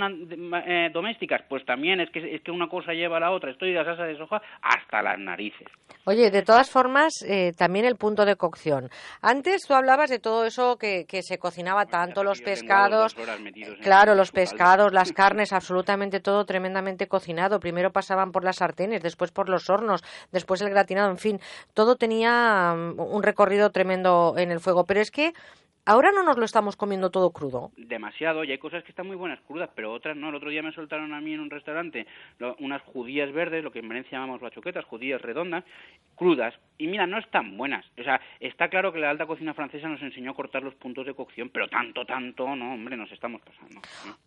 eh, 0.68 0.90
domésticas, 0.94 1.44
pues 1.48 1.64
también 1.66 2.02
es 2.02 2.10
que, 2.10 2.36
es 2.36 2.42
que 2.42 2.52
una 2.52 2.68
cosa 2.68 2.94
lleva 2.94 3.18
a 3.18 3.22
la 3.22 3.32
otra, 3.32 3.52
estoy 3.52 3.70
de 3.70 3.76
la 3.76 3.86
salsa 3.86 4.04
de 4.04 4.18
soja 4.18 4.42
hasta 4.62 5.02
las 5.02 5.18
narices. 5.18 5.68
Oye, 6.04 6.30
de 6.30 6.42
todas 6.42 6.70
formas, 6.70 7.24
eh, 7.26 7.54
también 7.58 7.86
el 7.86 7.96
punto 7.96 8.26
de 8.26 8.36
cocción. 8.36 8.90
Antes 9.22 9.66
tú 9.66 9.74
hablabas 9.76 10.10
de 10.10 10.20
todo 10.20 10.46
eso 10.46 10.78
que, 10.78 11.06
que 11.08 11.22
se 11.22 11.38
cocinaba 11.38 11.86
tanto, 11.86 12.24
los 12.24 12.42
pescados, 12.42 13.16
claro, 13.82 14.14
los 14.14 14.32
pescados, 14.32 14.92
las 14.92 15.12
carnes, 15.14 15.54
absolutamente 15.54 16.20
todo 16.20 16.44
tremendamente 16.46 17.08
cocinado 17.08 17.61
primero 17.62 17.94
pasaban 17.94 18.34
por 18.34 18.44
las 18.44 18.58
sartenes, 18.58 19.02
después 19.02 19.32
por 19.32 19.48
los 19.48 19.70
hornos, 19.70 20.04
después 20.34 20.62
el 20.62 20.70
gratinado, 20.70 21.10
en 21.10 21.18
fin, 21.18 21.40
todo 21.74 21.96
tenía 21.96 22.76
mm, 22.76 23.00
un 23.00 23.24
recorrido 23.24 23.70
tremendo 23.70 24.36
en 24.38 24.52
el 24.52 24.60
fuego. 24.60 24.86
Pero 24.86 25.00
es 25.00 25.12
que 25.12 25.34
Ahora 25.84 26.12
no 26.12 26.22
nos 26.22 26.38
lo 26.38 26.46
estamos 26.46 26.76
comiendo 26.76 27.10
todo 27.10 27.32
crudo. 27.32 27.72
Demasiado, 27.76 28.44
y 28.44 28.52
hay 28.52 28.60
cosas 28.60 28.84
que 28.84 28.92
están 28.92 29.08
muy 29.08 29.16
buenas 29.16 29.40
crudas, 29.42 29.70
pero 29.76 29.92
otras 29.92 30.16
no. 30.16 30.30
El 30.30 30.36
otro 30.36 30.52
día 30.52 30.62
me 30.62 30.72
soltaron 30.72 31.12
a 31.14 31.22
mí 31.22 31.34
en 31.34 31.40
un 31.40 31.50
restaurante 31.50 32.06
unas 32.60 32.84
judías 32.84 33.32
verdes, 33.34 33.64
lo 33.64 33.72
que 33.72 33.80
en 33.80 33.90
Valencia 33.90 34.20
llamamos 34.20 34.42
bachoquetas, 34.42 34.86
judías 34.86 35.22
redondas, 35.22 35.64
crudas. 36.16 36.54
Y 36.78 36.86
mira, 36.86 37.08
no 37.08 37.18
están 37.18 37.58
buenas. 37.58 37.84
O 38.00 38.04
sea, 38.04 38.22
está 38.40 38.70
claro 38.70 38.94
que 38.94 39.00
la 39.00 39.10
alta 39.10 39.26
cocina 39.26 39.56
francesa 39.56 39.88
nos 39.88 40.02
enseñó 40.04 40.32
a 40.32 40.36
cortar 40.36 40.62
los 40.62 40.76
puntos 40.76 41.06
de 41.08 41.16
cocción, 41.16 41.50
pero 41.50 41.68
tanto, 41.68 42.06
tanto, 42.06 42.56
no, 42.56 42.76
hombre, 42.76 42.96
nos 42.96 43.12
estamos 43.12 43.42
pasando. 43.42 43.82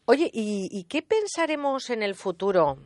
Oye, 0.07 0.29
¿y 0.33 0.85
qué 0.89 1.03
pensaremos 1.03 1.89
en 1.91 2.03
el 2.03 2.17
futuro? 2.17 2.79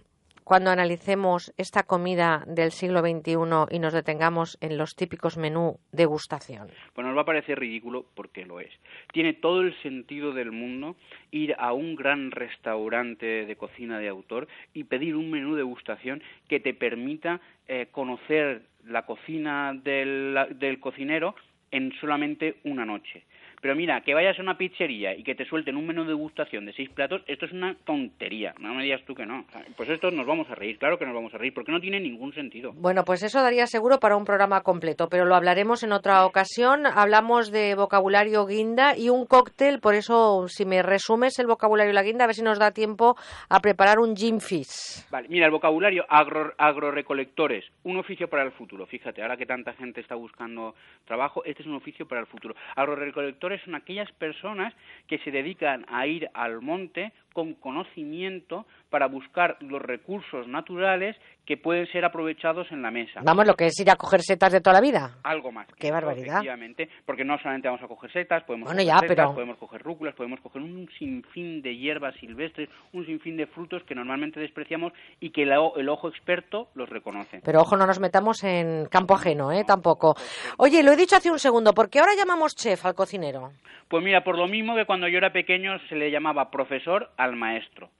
Cuando 0.49 0.71
analicemos 0.71 1.52
esta 1.59 1.83
comida 1.83 2.43
del 2.47 2.71
siglo 2.71 3.00
XXI 3.00 3.35
y 3.71 3.78
nos 3.81 3.93
detengamos 3.93 4.57
en 4.62 4.78
los 4.78 4.97
típicos 4.97 5.37
menú 5.37 5.78
degustación? 5.93 6.71
Pues 6.95 7.07
nos 7.07 7.14
va 7.14 7.21
a 7.21 7.26
parecer 7.26 7.61
ridículo 7.61 8.07
porque 8.14 8.47
lo 8.47 8.59
es. 8.59 8.71
Tiene 9.12 9.35
todo 9.35 9.61
el 9.61 9.78
sentido 9.83 10.33
del 10.33 10.50
mundo 10.50 10.97
ir 11.33 11.55
a 11.59 11.75
un 11.75 11.97
gran 11.97 12.31
restaurante 12.31 13.45
de 13.45 13.57
cocina 13.57 13.99
de 13.99 14.09
autor 14.09 14.49
y 14.73 14.85
pedir 14.85 15.17
un 15.17 15.31
menú 15.31 15.55
degustación 15.55 16.23
que 16.49 16.61
te 16.61 16.73
permita 16.73 17.43
eh, 17.67 17.88
conocer 17.93 18.62
la 18.87 19.05
cocina 19.05 19.75
del 19.75 20.78
cocinero 20.81 21.35
en 21.71 21.93
solamente 22.00 22.57
una 22.64 22.87
noche. 22.87 23.25
Pero 23.61 23.75
mira, 23.75 24.00
que 24.03 24.15
vayas 24.15 24.38
a 24.38 24.43
una 24.43 24.57
pizzería 24.57 25.15
y 25.15 25.25
que 25.25 25.35
te 25.35 25.45
suelten 25.45 25.77
un 25.77 25.87
menú 25.87 26.03
de 26.03 26.09
degustación 26.09 26.67
de 26.67 26.73
seis 26.73 26.88
platos, 26.91 27.23
esto 27.27 27.47
es 27.47 27.53
una 27.53 27.75
tontería. 27.85 28.55
No 28.61 28.75
me 28.75 28.85
digas 28.85 29.03
tú 29.07 29.15
que 29.15 29.27
no. 29.27 29.45
Pues 29.77 29.88
esto 29.88 30.11
nos 30.11 30.27
vamos 30.27 30.49
a 30.50 30.55
reír, 30.55 30.79
claro 30.79 30.99
que 30.99 31.07
nos 31.07 31.15
vamos 31.15 31.35
a 31.35 31.38
reír, 31.38 31.55
porque 31.55 31.73
no 31.73 31.81
tiene 31.81 32.00
ningún 32.00 32.33
sentido. 32.33 32.73
Bueno, 32.75 33.05
pues 33.05 33.23
eso 33.23 33.43
daría 33.43 33.67
seguro 33.67 33.99
para 33.99 34.17
un 34.17 34.25
programa 34.25 34.62
completo, 34.62 35.09
pero 35.09 35.25
lo 35.25 35.35
hablaremos 35.35 35.83
en 35.83 35.93
otra 35.93 36.25
ocasión. 36.25 36.87
Hablamos 36.87 37.50
de 37.50 37.75
vocabulario 37.75 38.47
guinda 38.47 38.97
y 38.97 39.09
un 39.09 39.27
cóctel, 39.27 39.81
por 39.81 39.95
eso, 39.95 40.47
si 40.49 40.65
me 40.65 40.83
resumes 40.83 41.38
el 41.38 41.47
vocabulario 41.47 41.91
de 41.91 41.95
la 41.95 42.03
guinda, 42.03 42.25
a 42.25 42.27
ver 42.29 42.37
si 42.37 42.43
nos 42.43 42.59
da 42.59 42.71
tiempo 42.71 43.17
a 43.49 43.61
preparar 43.61 43.99
un 43.99 44.17
gin 44.17 44.41
fish. 44.41 45.09
Vale, 45.11 45.29
mira, 45.29 45.47
el 45.47 45.53
vocabulario 45.53 46.05
agro, 46.09 46.53
agrorecolectores, 46.59 47.65
un 47.85 47.99
oficio 47.99 48.29
para 48.29 48.45
el 48.45 48.53
futuro. 48.53 48.87
Fíjate, 48.87 49.23
ahora 49.23 49.37
que 49.37 49.47
tanta 49.47 49.73
gente 49.73 50.00
está 50.00 50.15
buscando 50.15 50.75
trabajo, 51.05 51.45
este 51.45 51.62
es 51.62 51.69
un 51.69 51.75
oficio 51.75 52.07
para 52.07 52.21
el 52.21 52.27
futuro. 52.27 52.55
Agrorecolectores 52.77 53.48
son 53.57 53.75
aquellas 53.75 54.11
personas 54.12 54.75
que 55.07 55.19
se 55.19 55.31
dedican 55.31 55.87
a 55.88 56.07
ir 56.07 56.28
al 56.35 56.61
monte 56.61 57.12
con 57.38 57.54
conocimiento 57.54 58.66
para 58.90 59.07
buscar 59.07 59.59
los 59.61 59.80
recursos 59.80 60.49
naturales 60.49 61.14
que 61.47 61.57
pueden 61.57 61.87
ser 61.87 62.04
aprovechados 62.04 62.66
en 62.73 62.83
la 62.83 62.90
mesa. 62.90 63.21
Vamos, 63.23 63.47
lo 63.47 63.54
que 63.54 63.66
es 63.66 63.78
ir 63.78 63.88
a 63.90 63.97
coger 63.97 64.23
setas 64.23 64.52
de 64.52 64.61
toda 64.61 64.75
la 64.75 64.80
vida. 64.80 65.18
Algo 65.23 65.52
más. 65.52 65.68
Qué 65.78 65.92
barbaridad. 65.92 66.38
Efectivamente, 66.38 66.88
porque 67.07 67.25
no 67.25 67.38
solamente 67.38 67.68
vamos 67.68 67.83
a 67.83 67.87
coger 67.87 68.12
setas, 68.12 68.42
podemos 68.42 68.68
coger 68.68 69.09
setas, 69.09 69.30
podemos 69.30 69.57
coger 69.57 69.83
rúculas, 69.83 70.14
podemos 70.16 70.40
coger 70.40 70.62
un 70.62 70.88
sinfín 70.99 71.62
de 71.62 71.76
hierbas 71.76 72.16
silvestres, 72.16 72.68
un 72.92 73.07
sinfín 73.07 73.37
de 73.37 73.47
frutos 73.47 73.85
que 73.85 73.95
normalmente 73.95 74.40
despreciamos 74.40 74.92
y 75.21 75.30
que 75.30 75.45
el, 75.45 75.88
ojo 75.88 76.09
experto 76.09 76.71
los 76.75 76.88
reconoce. 76.88 77.40
Pero 77.45 77.61
ojo, 77.61 77.76
no 77.76 77.87
nos 77.87 78.00
metamos 78.00 78.42
en 78.42 78.87
campo 78.87 79.14
ajeno, 79.14 79.52
¿eh? 79.52 79.62
Tampoco. 79.64 80.16
Oye, 80.57 80.83
lo 80.83 80.90
he 80.90 80.97
dicho 80.97 81.14
hace 81.14 81.30
un 81.30 81.38
segundo, 81.38 81.73
¿por 81.73 81.88
qué 81.88 82.00
ahora 82.00 82.16
llamamos 82.16 82.57
chef 82.57 82.85
al 82.85 82.97
cocinero? 82.97 83.52
Pues 83.88 84.04
mira, 84.04 84.23
por 84.23 84.37
lo 84.37 84.49
mismo 84.49 84.75
que 84.75 84.85
cuando 84.85 85.09
yo 85.09 85.16
era 85.16 85.33
pequeño 85.33 85.78
se 85.88 85.95
le 85.95 86.11
llamaba 86.11 86.50
profesor 86.50 87.11
al 87.16 87.27
maestro. 87.37 87.90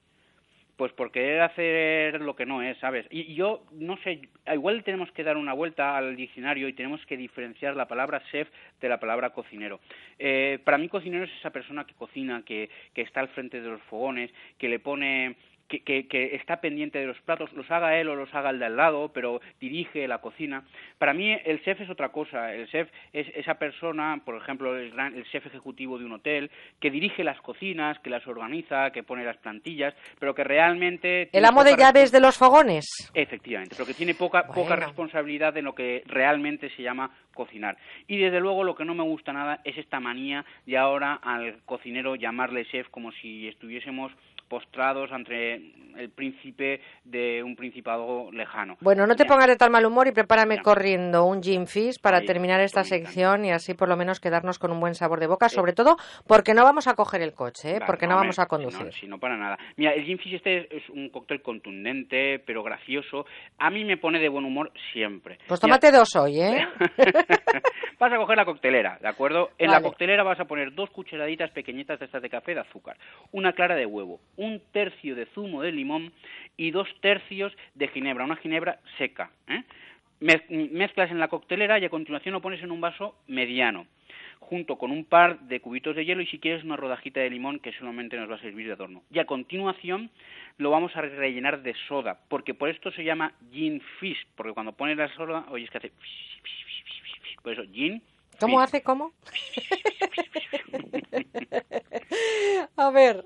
Pues 0.76 0.92
porque 0.92 1.20
querer 1.20 1.40
hacer 1.40 2.20
lo 2.20 2.37
que 2.37 2.47
no 2.47 2.62
es, 2.62 2.78
¿sabes? 2.78 3.04
Y 3.11 3.35
yo, 3.35 3.64
no 3.73 3.97
sé, 4.04 4.28
igual 4.54 4.85
tenemos 4.85 5.11
que 5.11 5.25
dar 5.25 5.37
una 5.37 5.52
vuelta 5.52 5.97
al 5.97 6.14
diccionario 6.14 6.68
y 6.68 6.73
tenemos 6.73 7.04
que 7.06 7.16
diferenciar 7.16 7.75
la 7.75 7.88
palabra 7.88 8.23
chef 8.30 8.49
de 8.80 8.88
la 8.88 9.00
palabra 9.00 9.30
cocinero. 9.30 9.80
Eh, 10.20 10.61
para 10.64 10.78
mí 10.78 10.88
cocinero 10.88 11.25
es 11.25 11.32
esa 11.40 11.50
persona 11.50 11.85
que 11.85 11.94
cocina, 11.94 12.44
que, 12.47 12.70
que 12.94 13.02
está 13.02 13.18
al 13.18 13.28
frente 13.30 13.61
de 13.61 13.68
los 13.68 13.82
fogones, 13.82 14.30
que 14.56 14.68
le 14.68 14.78
pone 14.78 15.35
que, 15.68 16.30
está 16.34 16.60
pendiente 16.60 16.98
de 16.98 17.06
los 17.06 17.20
platos, 17.20 17.52
los 17.52 17.70
haga 17.70 17.96
él 17.98 18.08
o 18.08 18.16
los 18.16 18.34
haga 18.34 18.50
el 18.50 18.58
de 18.58 18.66
al 18.66 18.76
lado, 18.76 19.10
pero 19.12 19.40
dirige 19.60 20.08
la 20.08 20.18
cocina. 20.18 20.64
Para 20.98 21.12
mí 21.12 21.37
el 21.44 21.62
chef 21.62 21.80
es 21.80 21.90
otra 21.90 22.08
cosa. 22.08 22.54
El 22.54 22.68
chef 22.68 22.88
es 23.12 23.26
esa 23.34 23.54
persona, 23.54 24.20
por 24.25 24.37
ejemplo, 24.37 24.76
el, 24.76 24.98
el 24.98 25.25
chef 25.30 25.46
ejecutivo 25.46 25.98
de 25.98 26.04
un 26.04 26.12
hotel, 26.12 26.50
que 26.80 26.90
dirige 26.90 27.22
las 27.22 27.40
cocinas, 27.40 27.98
que 28.00 28.10
las 28.10 28.26
organiza, 28.26 28.90
que 28.90 29.02
pone 29.02 29.25
las 29.25 29.37
plantillas, 29.37 29.94
pero 30.18 30.34
que 30.34 30.44
realmente... 30.44 31.28
El 31.32 31.44
amo 31.44 31.64
de 31.64 31.76
llaves 31.76 32.10
de 32.10 32.20
los 32.20 32.37
fogones. 32.37 32.87
Efectivamente, 33.14 33.75
pero 33.76 33.87
que 33.87 33.94
tiene 33.94 34.14
poca, 34.14 34.46
poca 34.46 34.76
responsabilidad 34.76 35.56
en 35.56 35.66
lo 35.66 35.75
que 35.75 36.02
realmente 36.06 36.70
se 36.70 36.82
llama 36.82 37.10
cocinar. 37.34 37.76
Y 38.06 38.18
desde 38.18 38.40
luego 38.40 38.64
lo 38.64 38.75
que 38.75 38.84
no 38.84 38.94
me 38.94 39.04
gusta 39.04 39.32
nada 39.32 39.60
es 39.64 39.78
esta 39.78 40.00
manía 40.00 40.44
de 40.66 40.76
ahora 40.76 41.14
al 41.22 41.60
cocinero 41.64 42.16
llamarle 42.16 42.66
chef 42.66 42.88
como 42.88 43.12
si 43.12 43.46
estuviésemos 43.48 44.12
postrados 44.49 45.12
ante 45.12 45.55
el 45.99 46.11
príncipe 46.11 46.81
de 47.05 47.43
un 47.43 47.57
principado 47.57 48.31
lejano. 48.33 48.76
Bueno, 48.81 49.07
no 49.07 49.17
te 49.17 49.25
pongas 49.25 49.49
de 49.49 49.57
tal 49.57 49.71
mal 49.71 49.85
humor 49.85 50.07
y 50.07 50.12
prepárame 50.12 50.61
corriendo 50.61 51.25
un 51.25 51.43
gin 51.43 51.67
fish 51.67 52.00
para 52.00 52.21
terminar 52.21 52.61
esta 52.61 52.85
sección 52.85 53.45
y 53.45 53.50
así 53.50 53.75
por 53.75 53.88
lo 53.88 53.97
menos 53.97 54.21
quedarnos 54.21 54.59
con 54.59 54.71
un 54.71 54.81
buen 54.81 54.95
sabor 54.95 55.21
de 55.21 55.26
boca, 55.26 55.49
sobre 55.49 55.73
todo 55.73 55.97
porque 56.26 56.55
no 56.55 56.64
vamos 56.64 56.87
a 56.87 56.95
coger 56.95 57.23
el 57.23 57.35
coche, 57.35 57.76
¿eh? 57.76 57.81
porque 57.87 58.07
no, 58.07 58.17
vamos 58.17 58.38
a 58.38 58.47
conducir. 58.47 58.93
Si 58.93 59.07
no, 59.07 59.19
para 59.19 59.37
nada. 59.37 59.59
Mira, 59.76 59.93
el 59.93 60.05
gin 60.05 60.19
fish 60.19 60.35
este 60.35 60.76
es 60.76 60.88
un 60.90 61.09
cóctel 61.11 61.43
contundente, 61.43 62.38
pero 62.40 62.62
gracioso. 62.62 63.26
A 63.59 63.71
mí 63.71 63.85
me 63.85 63.97
pone 63.97 64.21
de 64.21 64.28
buen 64.28 64.45
humor 64.45 64.73
siempre. 64.93 65.38
Pues 65.47 65.61
tómate 65.61 65.90
dos 65.90 66.14
hoy, 66.17 66.40
¿eh? 66.40 66.67
vas 67.99 68.12
a 68.12 68.17
coger 68.17 68.37
la 68.37 68.45
coctelera, 68.45 68.99
¿de 69.00 69.09
acuerdo? 69.09 69.50
En 69.59 69.71
la 69.71 69.81
coctelera 69.81 70.23
vas 70.23 70.40
a 70.40 70.45
poner 70.45 70.75
dos 70.75 70.90
cucharaditas 70.90 71.50
pequeñitas 71.50 71.99
de 71.99 72.07
estas 72.07 72.23
de 72.23 72.31
café 72.31 72.55
de 72.55 72.61
azúcar, 72.61 72.97
una 73.33 73.52
clara 73.52 73.75
de 73.75 73.87
huevo, 73.87 74.21
un 74.38 74.62
tercio 74.73 75.14
de 75.14 75.26
zumo 75.26 75.62
de 75.62 75.73
limón 75.73 76.12
y 76.57 76.71
dos 76.71 76.88
tercios 77.00 77.52
de 77.75 77.88
ginebra, 77.88 78.25
una 78.25 78.37
ginebra 78.37 78.80
seca. 78.97 79.30
¿eh? 79.49 79.62
Mezclas 80.21 81.11
en 81.11 81.18
la 81.18 81.28
coctelera 81.28 81.78
y 81.78 81.85
a 81.85 81.90
continuación 81.90 82.33
lo 82.33 82.40
pones 82.40 82.62
en 82.62 82.71
un 82.71 82.80
vaso 82.80 83.16
mediano 83.26 83.87
junto 84.40 84.76
con 84.76 84.90
un 84.90 85.04
par 85.04 85.40
de 85.40 85.61
cubitos 85.61 85.95
de 85.95 86.04
hielo 86.04 86.23
y 86.23 86.26
si 86.26 86.38
quieres 86.38 86.64
una 86.64 86.76
rodajita 86.76 87.21
de 87.21 87.28
limón 87.28 87.59
que 87.59 87.73
solamente 87.73 88.16
nos 88.16 88.30
va 88.30 88.37
a 88.37 88.40
servir 88.40 88.66
de 88.66 88.73
adorno. 88.73 89.02
Y 89.11 89.18
a 89.18 89.26
continuación 89.26 90.11
lo 90.57 90.71
vamos 90.71 90.97
a 90.97 91.02
rellenar 91.02 91.62
de 91.62 91.75
soda, 91.87 92.18
porque 92.28 92.54
por 92.54 92.71
esto 92.71 92.90
se 92.92 93.04
llama 93.04 93.35
gin 93.52 93.83
fish, 93.99 94.26
porque 94.37 94.54
cuando 94.54 94.73
pones 94.73 94.97
la 94.97 95.12
soda, 95.14 95.45
oye, 95.50 95.64
es 95.64 95.71
que 95.71 95.78
hace... 95.78 95.92
Por 97.42 97.52
eso, 97.52 97.62
gin 97.73 98.02
¿Cómo 98.40 98.61
hace? 98.61 98.83
¿Cómo? 98.83 99.12
a 102.76 102.90
ver, 102.90 103.25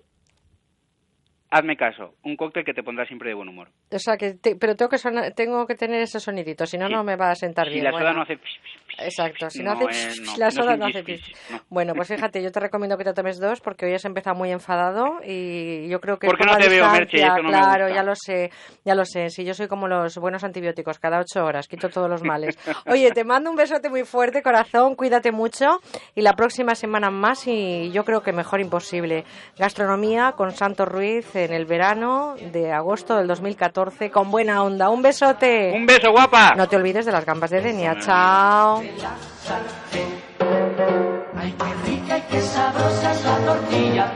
hazme 1.52 1.76
caso, 1.76 2.14
un 2.24 2.34
cóctel 2.34 2.64
que 2.64 2.72
te 2.72 2.82
pondrá 2.82 3.04
siempre 3.04 3.28
de 3.28 3.34
buen 3.34 3.48
humor. 3.48 3.68
O 3.90 3.98
sea, 3.98 4.16
que 4.16 4.36
pero 4.58 4.74
tengo 4.74 4.88
que, 4.88 4.98
tengo 5.36 5.66
que 5.66 5.74
tener 5.74 6.00
ese 6.00 6.18
sonidito, 6.18 6.64
si 6.64 6.78
no, 6.78 6.88
no 6.88 7.04
me 7.04 7.14
va 7.14 7.30
a 7.30 7.34
sentar 7.34 7.68
bien. 7.68 7.80
Si 7.80 7.84
la 7.84 7.92
soda 7.92 8.12
no 8.14 8.22
hace... 8.22 8.38
Exacto, 8.98 9.50
si 9.50 9.62
no, 9.62 9.72
hace... 9.72 10.38
la 10.38 10.50
soda 10.50 10.76
no, 10.78 10.86
hace... 10.86 11.04
Bueno, 11.68 11.92
pues 11.94 12.08
fíjate, 12.08 12.42
yo 12.42 12.50
te 12.50 12.60
recomiendo 12.60 12.96
que 12.96 13.04
te 13.04 13.12
tomes 13.12 13.38
dos 13.38 13.60
porque 13.60 13.84
hoy 13.84 13.92
has 13.92 14.04
empezado 14.06 14.34
muy 14.34 14.50
enfadado 14.50 15.20
y 15.26 15.88
yo 15.90 16.00
creo 16.00 16.18
que... 16.18 16.26
¿Por 16.26 16.38
qué 16.38 16.46
no 16.46 16.56
te 16.56 16.70
veo, 16.70 16.90
Merche? 16.90 17.18
claro, 17.18 17.88
ya 17.90 18.02
lo 18.02 18.14
sé, 18.14 18.50
ya 18.84 18.94
lo 18.94 19.04
sé. 19.04 19.28
Si 19.28 19.44
yo 19.44 19.52
soy 19.52 19.68
como 19.68 19.88
los 19.88 20.16
buenos 20.16 20.44
antibióticos, 20.44 20.98
cada 20.98 21.20
ocho 21.20 21.44
horas, 21.44 21.68
quito 21.68 21.90
todos 21.90 22.08
los 22.08 22.22
males. 22.22 22.58
Oye, 22.86 23.10
te 23.10 23.24
mando 23.24 23.50
un 23.50 23.56
besote 23.56 23.90
muy 23.90 24.04
fuerte, 24.04 24.42
corazón, 24.42 24.94
cuídate 24.94 25.32
mucho 25.32 25.80
y 26.14 26.22
la 26.22 26.32
próxima 26.32 26.74
semana 26.74 27.10
más 27.10 27.46
y 27.46 27.90
yo 27.92 28.04
creo 28.04 28.22
que 28.22 28.32
mejor 28.32 28.60
imposible. 28.62 29.24
Gastronomía 29.58 30.32
con 30.32 30.52
Santos 30.52 30.88
Ruiz 30.88 31.41
en 31.44 31.52
el 31.52 31.66
verano 31.66 32.34
de 32.52 32.72
agosto 32.72 33.16
del 33.16 33.26
2014 33.26 34.10
con 34.10 34.30
buena 34.30 34.62
onda. 34.62 34.88
Un 34.90 35.02
besote. 35.02 35.72
Un 35.74 35.86
beso, 35.86 36.10
guapa. 36.10 36.52
No 36.56 36.68
te 36.68 36.76
olvides 36.76 37.06
de 37.06 37.12
las 37.12 37.24
gambas 37.24 37.50
de 37.50 37.60
Denia. 37.60 37.98
Chao. 38.00 38.82
Ay, 41.36 41.54
qué 41.58 41.90
rica 41.90 42.18
y 42.18 42.22
qué 42.22 42.40
sabrosa 42.40 43.12
es 43.12 43.24
la 43.24 43.36
tortilla 43.38 44.12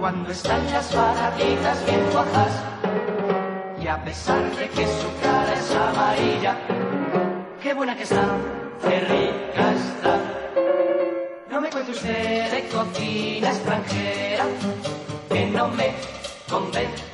cuando 0.00 0.30
están 0.30 0.66
las 0.72 0.94
baratitas 0.94 1.86
bien 1.86 2.00
cuajas. 2.12 2.62
Y 3.80 3.86
a 3.86 4.02
pesar 4.04 4.50
de 4.56 4.68
que 4.68 4.86
su 4.86 5.08
cara 5.22 5.52
es 5.54 5.74
amarilla, 5.74 6.56
qué 7.62 7.74
buena 7.74 7.96
que 7.96 8.02
está, 8.04 8.24
qué 8.82 9.00
rica 9.00 9.72
está. 9.72 10.18
No 11.50 11.60
me 11.60 11.70
cuente 11.70 11.90
usted 11.92 12.50
de 12.50 12.68
cocina 12.68 13.48
extranjera, 13.48 14.44
que 15.32 15.46
no 15.46 15.68
me 15.68 15.94
convence 16.48 17.11